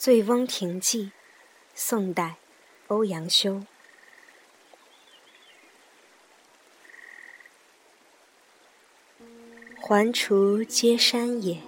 [0.00, 1.04] 醉翁亭记》，
[1.74, 2.36] 宋代，
[2.86, 3.60] 欧阳修。
[9.78, 11.58] 环滁皆山也，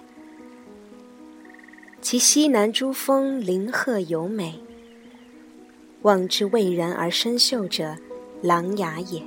[2.01, 4.59] 其西南诸峰林壑尤美。
[6.01, 7.95] 望之蔚然而深秀者，
[8.41, 9.21] 琅琊也。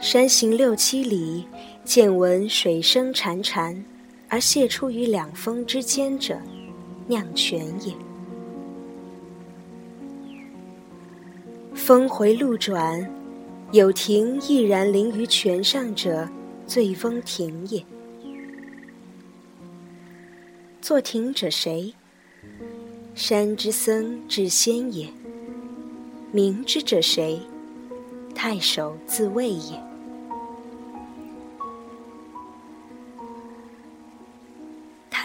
[0.00, 1.46] 山行六七里，
[1.84, 3.84] 见闻水声潺潺。
[4.28, 6.36] 而泻出于两峰之间者，
[7.06, 7.94] 酿泉也。
[11.74, 13.08] 峰回路转，
[13.70, 16.28] 有亭翼然临于泉上者，
[16.66, 17.84] 醉翁亭也。
[20.80, 21.94] 作亭者谁？
[23.14, 25.08] 山之僧智仙也。
[26.32, 27.40] 明之者谁？
[28.34, 29.82] 太守自谓也。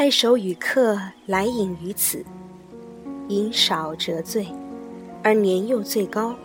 [0.04, 2.26] 太守与客来饮于此，
[3.28, 4.48] 饮少辄醉，
[5.22, 6.36] 而年又最高，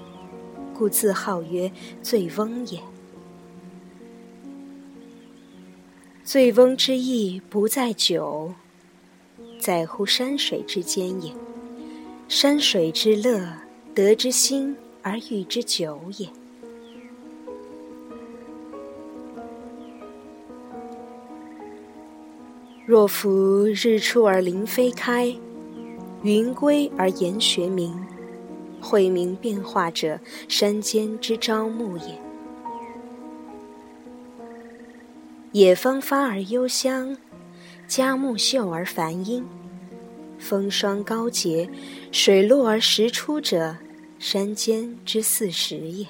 [0.75, 2.79] 故自号曰醉翁也。
[6.23, 8.53] 醉翁之意不在酒，
[9.59, 11.33] 在乎山水之间也。
[12.29, 13.43] 山水之乐，
[13.95, 16.29] 得之心而寓之酒也。
[22.87, 25.35] 若夫日出而林霏开，
[26.23, 27.93] 云归而岩穴暝，
[28.81, 32.17] 晦明变化者，山间之朝暮也。
[35.51, 37.17] 野芳发而幽香，
[37.89, 39.45] 佳木秀而繁阴，
[40.39, 41.69] 风霜高洁，
[42.13, 43.77] 水落而石出者，
[44.21, 46.07] 山间之四时也。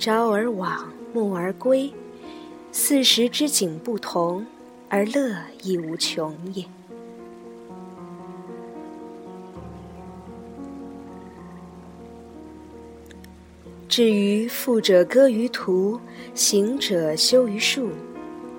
[0.00, 1.92] 朝而往，暮而归。
[2.78, 4.44] 四时之景不同，
[4.90, 6.62] 而乐亦无穷也。
[13.88, 15.98] 至于富者歌于途，
[16.34, 17.88] 行者休于树，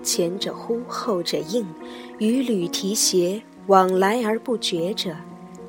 [0.02, 1.64] 前者呼，后者应，
[2.18, 5.16] 与履提携，往来而不绝者，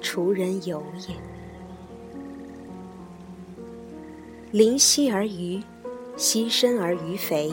[0.01, 1.15] 滁人游也。
[4.53, 5.62] 临溪而渔，
[6.17, 7.53] 溪深而鱼肥。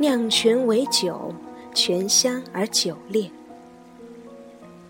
[0.00, 1.30] 酿泉为酒，
[1.74, 3.30] 泉香而酒冽。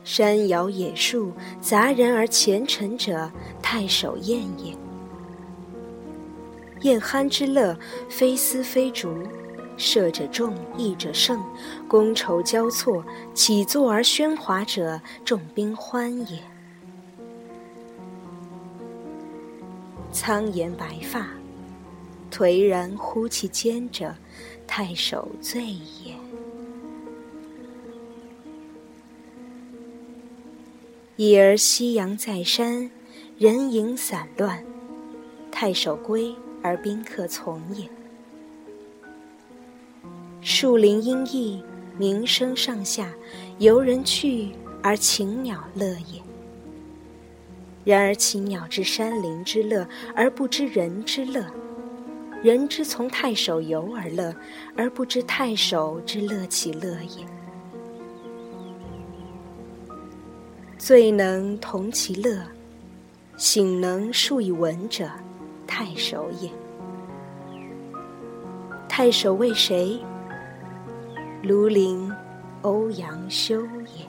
[0.04, 3.28] 山摇野树，杂然而前陈者，
[3.60, 4.72] 太守宴也。
[6.82, 7.76] 宴酣之乐，
[8.09, 9.12] 非丝非竹，
[9.76, 11.42] 射者众，弈者胜，
[11.88, 13.04] 觥筹交错，
[13.34, 16.38] 起坐而喧哗者，众宾欢也。
[20.12, 21.27] 苍颜白发，
[22.41, 24.15] 颓然乎其间者。
[24.67, 26.15] 太守醉也。
[31.17, 32.91] 已而夕阳在山，
[33.37, 34.65] 人影散乱，
[35.51, 37.87] 太守归而宾客从也。
[40.41, 41.62] 树林阴翳，
[41.99, 43.12] 鸣声上下，
[43.59, 44.51] 游人去
[44.83, 46.22] 而禽鸟乐也。
[47.84, 51.45] 然而禽鸟知山林之乐，而不知人之乐。
[52.43, 54.34] 人之从太守游而乐，
[54.77, 57.27] 而不知太守之乐其乐也。
[60.78, 62.43] 醉能同其乐，
[63.37, 65.11] 醒能述以文者，
[65.67, 66.51] 太守也。
[68.89, 70.01] 太守为谁？
[71.43, 72.11] 庐陵
[72.62, 73.61] 欧阳修
[73.97, 74.07] 也。